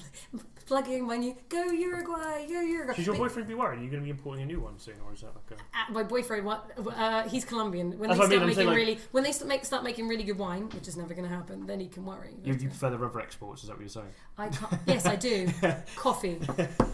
[0.67, 2.95] plugging my new go Uruguay, go Uruguay.
[2.95, 3.81] Should your But, boyfriend be worried?
[3.81, 5.63] Are you going to be importing a new one soon, or is that like a...
[5.63, 7.99] uh, my boyfriend, what, uh, he's Colombian.
[7.99, 9.65] When That's they what I mean, start making saying, like- really, when they start, make,
[9.65, 12.35] start making really good wine, which is never going to happen, then he can worry.
[12.45, 13.63] You, you prefer the rubber exports?
[13.63, 14.09] Is that what you're saying?
[14.39, 15.49] I can't, yes, I do.
[15.97, 16.41] Coffee.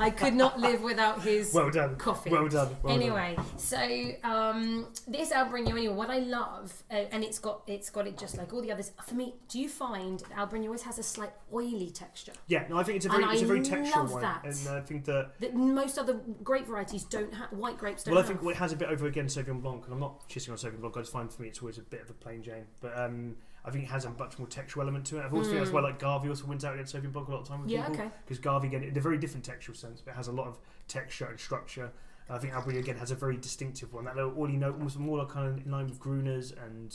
[0.00, 1.96] I could not live without his Well done.
[1.96, 2.30] coffee.
[2.30, 2.76] Well done.
[2.82, 3.02] Well done.
[3.02, 3.78] anyway, so
[4.24, 8.36] um, this Albarino, anyway, what I love, uh, and it's got it's got it just
[8.36, 8.90] like all the others.
[9.06, 12.82] For me, do you find Albarino always has a slight oily texture Yeah, no, I
[12.82, 14.44] think it's a And very, it's a I very textural one, that.
[14.44, 17.52] and I think that that most other grape varieties don't have?
[17.52, 18.36] White grapes don't well, I have.
[18.40, 20.80] think it has a bit over against Sauvignon Blanc, and I'm not shitting on Sauvignon
[20.80, 20.96] Blanc.
[20.96, 23.36] I just find for me it's always a bit of a plain Jane, but um,
[23.64, 25.24] I think it has a much more textual element to it.
[25.24, 27.40] I've always feel that's why like Gavi also wins out against Sauvignon Blanc a lot
[27.40, 27.72] of time with Mm.
[27.74, 28.14] yeah, people okay.
[28.26, 30.58] because Gavi again, in a very different textual sense, but it has a lot of
[30.86, 31.90] texture and structure.
[32.28, 34.04] I think Albury again has a very distinctive one.
[34.06, 36.94] That little oily note, almost more like kind of in line with Gruner's and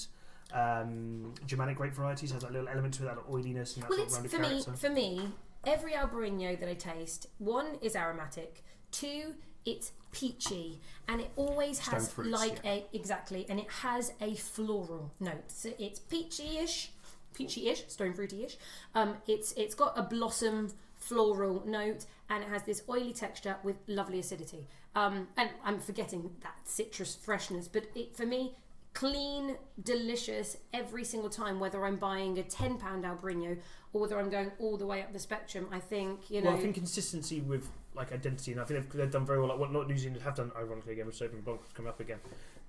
[0.53, 3.97] um, Germanic grape varieties, has that little element to it, that oiliness and that Well,
[4.07, 4.77] sort it's of rounded for me.
[4.77, 5.31] For me,
[5.65, 12.11] every Albarino that I taste, one is aromatic, two it's peachy, and it always has
[12.11, 15.49] fruits, like a exactly, and it has a floral note.
[15.49, 16.91] So it's peachy-ish,
[17.33, 18.57] peachy-ish, stone fruity-ish.
[18.95, 23.77] Um, it's it's got a blossom floral note, and it has this oily texture with
[23.87, 24.67] lovely acidity.
[24.95, 28.55] Um, and I'm forgetting that citrus freshness, but it for me.
[28.95, 33.55] Clean, delicious every single time, whether I'm buying a £10 Albarino
[33.93, 35.67] or whether I'm going all the way up the spectrum.
[35.71, 36.49] I think, you know.
[36.49, 37.69] Well, I think consistency with
[37.99, 39.49] like identity, and I think they've, they've done very well.
[39.49, 42.17] Like what not New Zealand have done, ironically again with Sauvignon Blanc coming up again,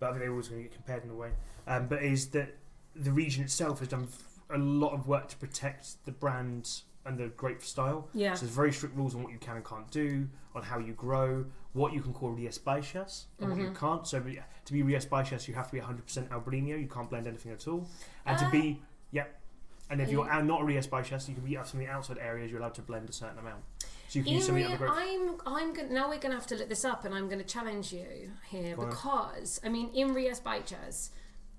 [0.01, 1.31] but I think they're always going to get compared in a way.
[1.67, 2.57] Um, but is that
[2.97, 4.09] the region itself has done
[4.51, 8.09] a lot of work to protect the brand and the grape style.
[8.13, 8.35] yeah.
[8.35, 10.93] So there's very strict rules on what you can and can't do, on how you
[10.93, 13.77] grow, what you can call Rias Baixas, and what you Mhm.
[13.77, 14.07] can't.
[14.07, 16.79] So to be Rias Baixas, you have to be 100% Albarino.
[16.79, 17.89] You can't blend anything at all.
[18.27, 18.51] And to Ah.
[18.51, 19.41] be, yep.
[19.89, 22.51] And if you're not Rias Baixas, you can be out some of the outside areas.
[22.51, 23.65] You're allowed to blend a certain amount.
[24.11, 24.93] So you can use some of the other grapes.
[24.97, 27.39] I'm, I'm gonna, now we're going to have to look this up and I'm going
[27.39, 28.89] to challenge you here Go on.
[28.91, 31.11] because, I mean, in Rias Baixas,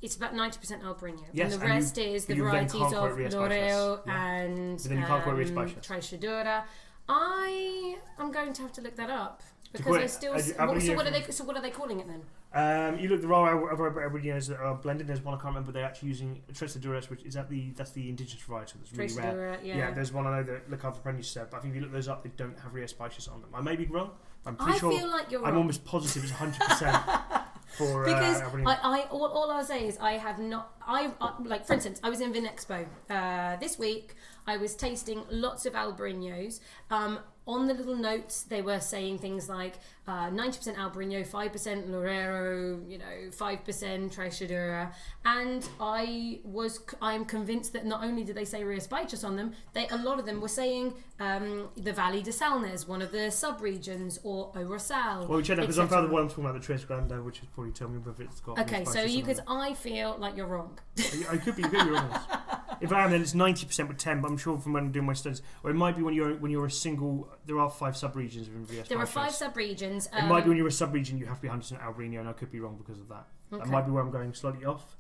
[0.02, 1.22] it's about 90% Albarino.
[1.32, 3.18] Yes, and the and you- rest is the but you then varieties can't quote of
[3.18, 4.32] Rias Loreo Baixas, yeah.
[4.34, 6.64] and But then you can't quote Rias um, Baixas.
[7.08, 10.34] I am going to have to look that up because quote I it, still.
[10.34, 11.32] uh, s- what, so what are from- they?
[11.32, 12.22] So what are they calling it then?
[12.54, 15.08] Um, you look the raw Albarino's that are blended.
[15.08, 15.72] There's one I can't remember.
[15.72, 19.34] They're actually using Treixaduras, which is that the that's the indigenous variety that's really rare.
[19.58, 19.78] Treixadura, yeah.
[19.78, 19.92] Yeah.
[19.92, 21.94] there's one I know that Le Cave Apprentice said, but I think if you look
[21.94, 23.50] those up, they don't have Rias Baixas on them.
[23.54, 24.12] I may be wrong.
[24.46, 24.92] I'm pretty I sure.
[24.92, 25.58] feel like you're I'm wrong.
[25.62, 26.98] almost positive it's 100 percent
[27.78, 31.34] for because uh, I, I all, all I'll say is I have not I uh,
[31.46, 34.16] like for instance I was in Vinexpo uh, this week
[34.48, 37.20] I was tasting lots of Albarinos um,
[37.52, 39.76] on the little notes they were saying things like
[40.08, 44.92] uh, 90% Albarino 5% Loureiro you know 5% Treixadura
[45.26, 49.54] and I was I'm convinced that not only did they say Rias Baixas on them
[49.74, 53.30] they a lot of them were saying um, the Valley de Salnes one of the
[53.30, 56.02] sub-regions or Orosal well, check that because I'm etc.
[56.02, 58.24] found the one I'm talking about, the Tres Grande, which is probably telling me whether
[58.24, 58.60] it's got.
[58.60, 59.40] Okay, so you could.
[59.48, 60.78] I feel like you're wrong.
[61.30, 62.20] I could be, you could be wrong.
[62.82, 64.22] If I am, then it's ninety percent with ten.
[64.22, 66.34] But I'm sure from when I'm doing my studies, or it might be when you're
[66.36, 67.30] when you're a single.
[67.46, 68.88] There are five sub-regions within VS.
[68.88, 70.08] There are five sub-regions.
[70.08, 72.28] It Um, might be when you're a sub-region, you have to be 100% Albarino, and
[72.30, 73.28] I could be wrong because of that.
[73.52, 74.96] That might be where I'm going slightly off,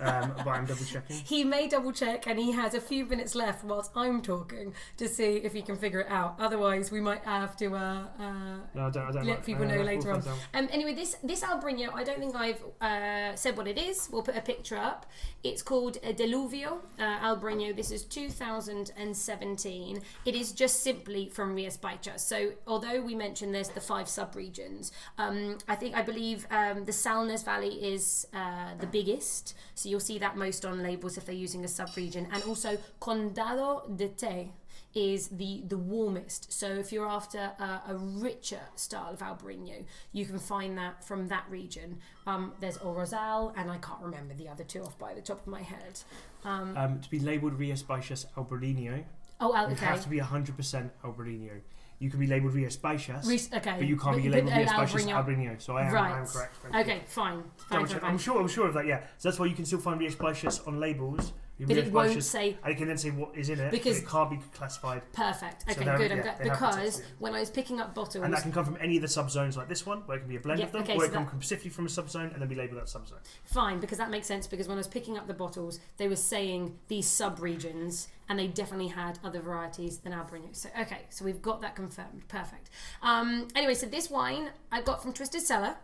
[0.00, 1.16] um, but I'm double checking.
[1.24, 5.08] He may double check, and he has a few minutes left whilst I'm talking to
[5.08, 6.36] see if he can figure it out.
[6.38, 7.74] Otherwise, we might have to.
[7.74, 8.96] Uh, uh, No, I don't.
[9.08, 9.44] I don't Let know.
[9.44, 10.26] people know later out.
[10.54, 14.08] Um, anyway, this this Albarino, I don't think I've uh, said what it is.
[14.12, 15.06] We'll put a picture up.
[15.42, 17.74] It's called a Diluvio uh, Albarino.
[17.74, 20.00] This is 2017.
[20.24, 22.20] It is just simply from Rias Baixas.
[22.20, 26.92] So although we mentioned there's the five sub-regions, um, I think I believe um, the
[26.92, 29.54] Salnes Valley is uh, the biggest.
[29.74, 33.96] So you'll see that most on labels if they're using a sub-region, and also Condado
[33.96, 34.52] de Te
[34.94, 36.52] is the the warmest.
[36.52, 41.28] So if you're after a, a richer style of Albarino, you can find that from
[41.28, 41.98] that region.
[42.26, 45.46] Um, there's Orozal, and I can't remember the other two off by the top of
[45.46, 46.00] my head.
[46.44, 49.04] Um, Um, to be labelled Rias Baixas Albarino,
[49.40, 49.84] oh, okay.
[49.86, 51.60] have to be 100% Albarino.
[52.00, 53.74] You can be labelled Rias Baixas, Re- okay.
[53.78, 55.60] but you can't be labelled but Rias Al Baixas Brino- Albarino.
[55.62, 56.28] So I am, I am Right.
[56.28, 56.56] correct.
[56.62, 56.74] Thank.
[56.76, 57.42] Okay, fine.
[57.68, 58.10] Fine, fine, fine.
[58.10, 58.40] I'm sure.
[58.40, 58.86] I'm sure of that.
[58.86, 59.00] Yeah.
[59.18, 61.34] So that's why you can still find Rias Baixas on labels.
[61.66, 64.08] But it won't say and it can then say what is in it, Because- it
[64.08, 65.02] can't be classified.
[65.12, 65.64] perfect.
[65.70, 66.10] Okay, they're- good.
[66.10, 68.96] Yeah, glad because when I was picking up bottles, And that can come from any
[68.96, 70.82] of the subzones like this one, where it can be a blend Yeah, of them,
[70.82, 72.80] okay, or so it can that- come specifically from a subzone and then be labelled
[72.80, 73.18] that subzone.
[73.44, 76.16] fine because that makes sense because when I was picking up the bottles, they were
[76.16, 80.54] saying these sub-regions and they definitely had other varieties than Albariño.
[80.54, 82.28] So okay, so we've got that confirmed.
[82.28, 82.70] Perfect.
[83.02, 85.76] Um, anyway, so this wine I got from Twisted Cellar.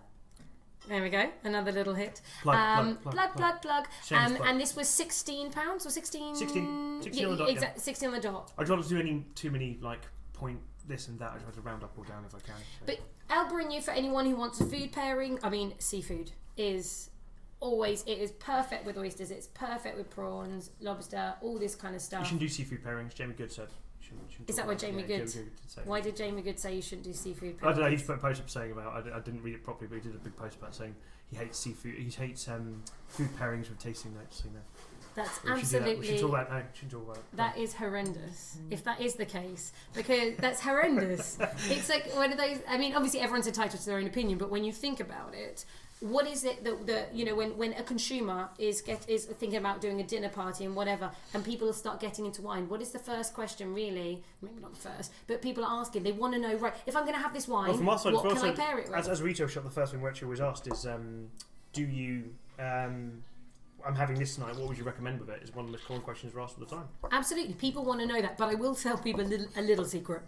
[0.89, 2.21] There we go, another little hit.
[2.43, 3.87] Plug, um, plug, plug, plug, plug.
[4.07, 4.21] plug.
[4.21, 6.35] Um, and this was sixteen pounds or sixteen.
[6.35, 7.75] 16 16 on the dot, yeah.
[7.77, 8.53] Sixteen on the dot.
[8.57, 10.01] I don't want to do any too many like
[10.33, 11.33] point this and that.
[11.33, 12.55] I try to round up or down if I can.
[12.57, 12.87] so.
[12.87, 17.11] But Albariño for anyone who wants a food pairing, I mean seafood is
[17.59, 19.31] always it is perfect with oysters.
[19.31, 22.25] It's perfect with prawns, lobster, all this kind of you stuff.
[22.25, 23.15] shouldn't do seafood pairings.
[23.15, 23.69] Jamie Goode said.
[24.11, 25.83] You shouldn't- shouldn't Is that what Jamie Goode- did say.
[25.85, 27.57] Why did Jamie Goode say you shouldn't do seafood?
[27.63, 27.85] I don't know.
[27.87, 28.95] He He's put a post up saying about.
[28.95, 30.95] I, d- I didn't read it properly, but he did a big post about saying
[31.31, 31.95] he hates seafood.
[31.95, 34.43] He hates um, food pairings with tasting notes.
[34.45, 34.61] You know,
[35.15, 35.99] That's we should do that.
[35.99, 36.51] We should talk about.
[36.51, 37.23] No, we should talk about it.
[37.37, 38.59] That is horrendous.
[38.71, 41.39] If that is the case, because that's horrendous.
[41.69, 42.59] it's like one of those.
[42.69, 45.65] I mean, obviously everyone's entitled to their own opinion, but when you think about it,
[46.01, 49.59] what is it that the you know when when a consumer is get is thinking
[49.59, 52.91] about doing a dinner party and whatever, and people start getting into wine, what is
[52.91, 54.23] the first question really?
[54.43, 56.03] Maybe not the first, but people are asking.
[56.03, 56.75] They want to know right.
[56.87, 58.79] If I'm going to have this wine, Well, from our side, what can I pair
[58.79, 58.97] it with?
[58.97, 61.29] As, as a retail shop, the first thing we're actually always asked is, um,
[61.73, 62.35] do you?
[62.59, 63.23] Um,
[63.87, 64.57] I'm having this tonight.
[64.57, 65.43] What would you recommend with it?
[65.43, 66.89] Is one of the most common questions we're asked all the time.
[67.13, 68.37] Absolutely, people want to know that.
[68.37, 70.23] But I will tell people a little, a little secret.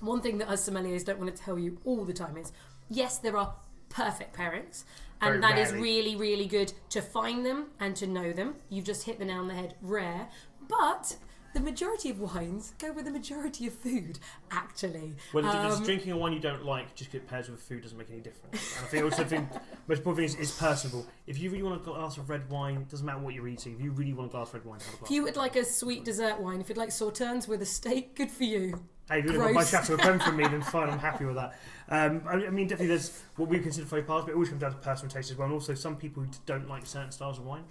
[0.00, 2.52] One thing that us sommeliers don't want to tell you all the time is,
[2.88, 3.54] yes, there are
[3.96, 4.84] perfect parents.
[5.22, 5.82] and Very that is rarely.
[5.82, 8.56] really, really good to find them and to know them.
[8.68, 9.74] You've just hit the nail on the head.
[9.80, 10.28] Rare,
[10.68, 11.16] but
[11.54, 14.18] the majority of wines go with the majority of food.
[14.50, 17.62] Actually, Well, it's Um, drinking a wine you don't like, just because it pairs with
[17.62, 18.76] food doesn't make any difference.
[18.76, 19.48] And I think also think
[19.88, 21.06] most important thing is, is personable.
[21.26, 23.74] If you really want a glass of red wine, it doesn't matter what you're eating.
[23.76, 25.10] If you really want a glass of red wine, have a glass.
[25.10, 28.14] if you would like a sweet dessert wine, if you'd like sauternes with a steak,
[28.14, 28.82] good for you.
[29.08, 29.70] Hey, if you want my Gross.
[29.70, 31.54] Chateau Creme from me, then fine, I'm happy with that.
[31.88, 34.60] Um, I, I mean, definitely there's what we consider faux pas, but it always comes
[34.60, 35.46] down to personal taste as well.
[35.46, 37.62] And also, some people don't like certain styles of wine,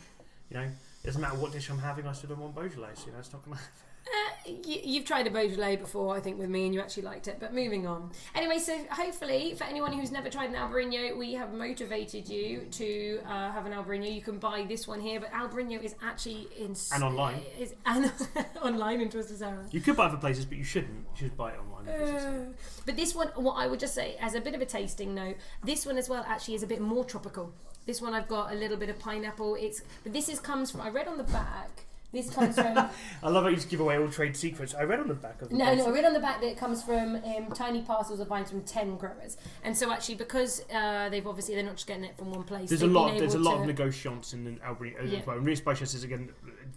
[0.50, 0.72] you know, it
[1.06, 3.44] doesn't matter what dish I'm having, I still don't want Beaujolais, you know, it's not
[3.44, 4.20] going to you,
[4.66, 7.38] you've tried a Beaujolais before, I think, with me, and you actually liked it.
[7.40, 8.12] But moving on.
[8.34, 13.20] Anyway, so hopefully, for anyone who's never tried an Albarino, we have motivated you to
[13.26, 14.14] uh, have an Albarino.
[14.14, 17.42] You can buy this one here, but Albarino is actually in And online.
[17.60, 18.12] Is and
[18.62, 19.66] online in Twisted Cellar.
[19.72, 21.06] You could buy it for places, but you shouldn't.
[21.14, 21.88] You should buy it online.
[21.88, 22.46] Uh,
[22.86, 25.38] but this one, what I would just say, as a bit of a tasting note,
[25.64, 27.54] this one as well actually is a bit more tropical.
[27.86, 29.56] This one I've got a little bit of pineapple.
[29.56, 30.82] It's but this is comes from.
[30.82, 31.86] I read on the back.
[32.12, 32.78] This comes from.
[33.24, 34.74] I love how you just give away all trade secrets.
[34.74, 36.48] I read on the back of the No, no, I read on the back that
[36.48, 40.64] it comes from um, tiny parcels of vines from ten growers, and so actually because
[40.74, 42.70] uh, they've obviously they're not just getting it from one place.
[42.70, 43.10] There's a they've lot.
[43.12, 45.22] been There's a able lot to- of negotiants in Albany as Yeah.
[45.26, 45.38] well.
[45.38, 46.30] And Rias Baixas is again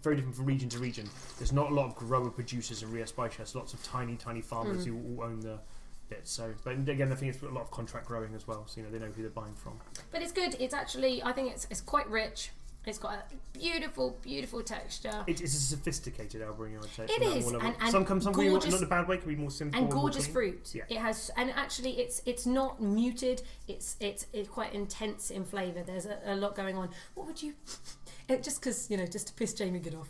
[0.02, 1.08] very different from region to region.
[1.38, 3.54] There's not a lot of grower producers in Rias Baixas.
[3.54, 4.88] Lots of tiny, tiny farmers Mm.
[4.88, 5.58] who all own the
[6.08, 6.32] bits.
[6.32, 8.66] So, but again, I think it's a lot of contract growing as well.
[8.66, 9.78] So you know they know who they're buying from.
[10.10, 10.56] But it's good.
[10.58, 12.50] It's actually I think it's it's quite rich.
[12.88, 15.24] It's got a beautiful, beautiful texture.
[15.26, 17.04] It is a sophisticated Albariño, I'd say.
[17.14, 19.18] It is, and- and some come, some can be not in a bad way.
[19.18, 20.32] Can be more simple and gorgeous clean.
[20.32, 20.70] fruit.
[20.74, 20.84] Yeah.
[20.88, 23.42] It has, and actually, it's it's not muted.
[23.66, 25.82] It's it's it's quite intense in flavour.
[25.82, 26.90] There's a, a lot going on.
[27.14, 27.54] What would you?
[28.28, 30.08] It, just because you know, just to piss Jamie Goode off.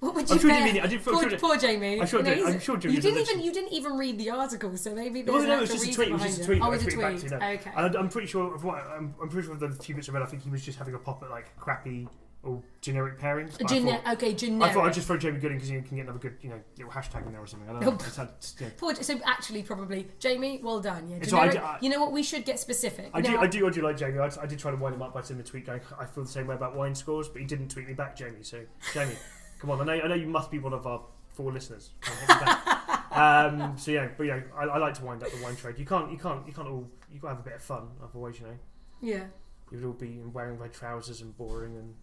[0.00, 0.34] What would you?
[0.34, 0.84] I'm sure mean it.
[0.84, 2.00] I did- poor, sure poor Jamie.
[2.00, 2.20] I'm sure.
[2.26, 5.22] I'm sure Jamie you did didn't even you didn't even read the article, so maybe
[5.22, 6.08] there's no, an it was just a tweet.
[6.08, 6.60] It was just a tweet.
[6.62, 7.28] Oh, I it was a back tweet.
[7.30, 7.46] to no.
[7.46, 7.70] Okay.
[7.76, 10.12] And I'm pretty sure of what I'm, I'm pretty sure of the few bits I
[10.12, 10.22] read.
[10.22, 12.08] I think he was just having a pop at like crappy
[12.42, 13.56] or generic pairings.
[13.60, 14.30] I Gene- thought- okay,
[14.62, 16.60] I thought I'd just throw Jamie Gooding because you can get another good, you know,
[16.76, 17.68] little hashtag in there or something.
[17.68, 18.06] I don't know.
[18.16, 18.28] Had-
[18.60, 18.68] yeah.
[18.76, 20.60] Poor, so actually, probably Jamie.
[20.62, 21.08] Well done.
[21.08, 21.68] Yeah, It's all right, generic.
[21.70, 22.12] I- you know what?
[22.12, 23.10] We should get specific.
[23.14, 24.18] I do, Now- I do, I do like Jamie.
[24.20, 26.22] I, I did try to wind him up by sending a tweet going, I feel
[26.22, 28.42] the same way about wine scores, but he didn't tweet me back, Jamie.
[28.42, 28.60] So,
[28.94, 29.16] Jamie,
[29.58, 29.80] come on.
[29.80, 31.90] I know, I know you must be one of our four listeners.
[32.00, 33.12] Come on, hit me back.
[33.16, 35.78] um, so yeah, but you know, I, I like to wind up the wine trade.
[35.78, 36.88] You can't, you can't, you can't all.
[37.12, 37.88] You got to have a bit of fun.
[38.02, 38.58] Otherwise, you know,
[39.00, 39.24] Yeah.
[39.70, 41.94] you would all be wearing red trousers and boring and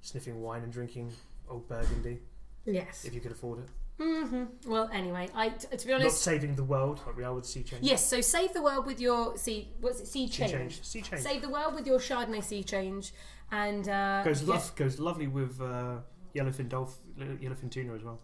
[0.00, 1.12] sniffing wine and drinking
[1.48, 2.18] old Burgundy
[2.64, 3.04] Yes.
[3.04, 3.68] if you could afford it.
[4.02, 7.34] hmm Well, anyway, I t- to be honest, Not saving the world like we are
[7.34, 7.82] with Sea Change.
[7.82, 8.06] Yes.
[8.06, 9.68] So save the world with your sea.
[9.80, 10.06] What's it?
[10.06, 10.50] Sea change.
[10.50, 10.82] Sea change.
[10.84, 11.22] Sea Change.
[11.22, 13.12] Save the world with your Chardonnay sea change,
[13.50, 14.54] and uh, Goes, yeah.
[14.54, 15.96] lov- goes lovely with uh,
[16.36, 18.20] yellowfin dolphin, yellowfin tuna as well.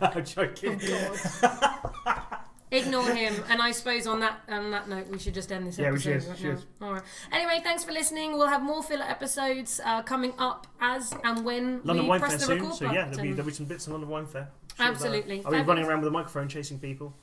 [0.00, 0.80] I'm joking.
[0.84, 2.38] Oh,
[2.70, 3.34] Ignore him.
[3.48, 5.94] And I suppose on that on that note, we should just end this Yeah, we
[5.96, 6.64] episode should, right should.
[6.80, 6.86] now.
[6.86, 7.02] All right.
[7.32, 8.32] Anyway, thanks for listening.
[8.36, 12.32] We'll have more filler episodes uh, coming up as and when London we Wine press
[12.32, 13.36] Fair the soon, record so yeah, there'll be, button.
[13.36, 14.42] there'll be some bits on London Wine Fair.
[14.42, 14.90] Sure of that.
[14.90, 15.36] Absolutely.
[15.44, 15.88] I'll be running Fabulous.
[15.88, 17.14] around with a microphone chasing people.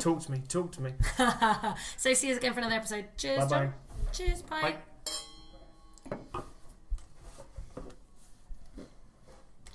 [0.00, 0.92] Talk to me, talk to me.
[1.96, 3.04] so see us again for another episode.
[3.16, 3.64] Cheers, Bye bye.
[3.66, 3.74] John.
[4.12, 4.42] Cheers.
[4.42, 4.74] Bye.
[6.32, 6.40] Bye.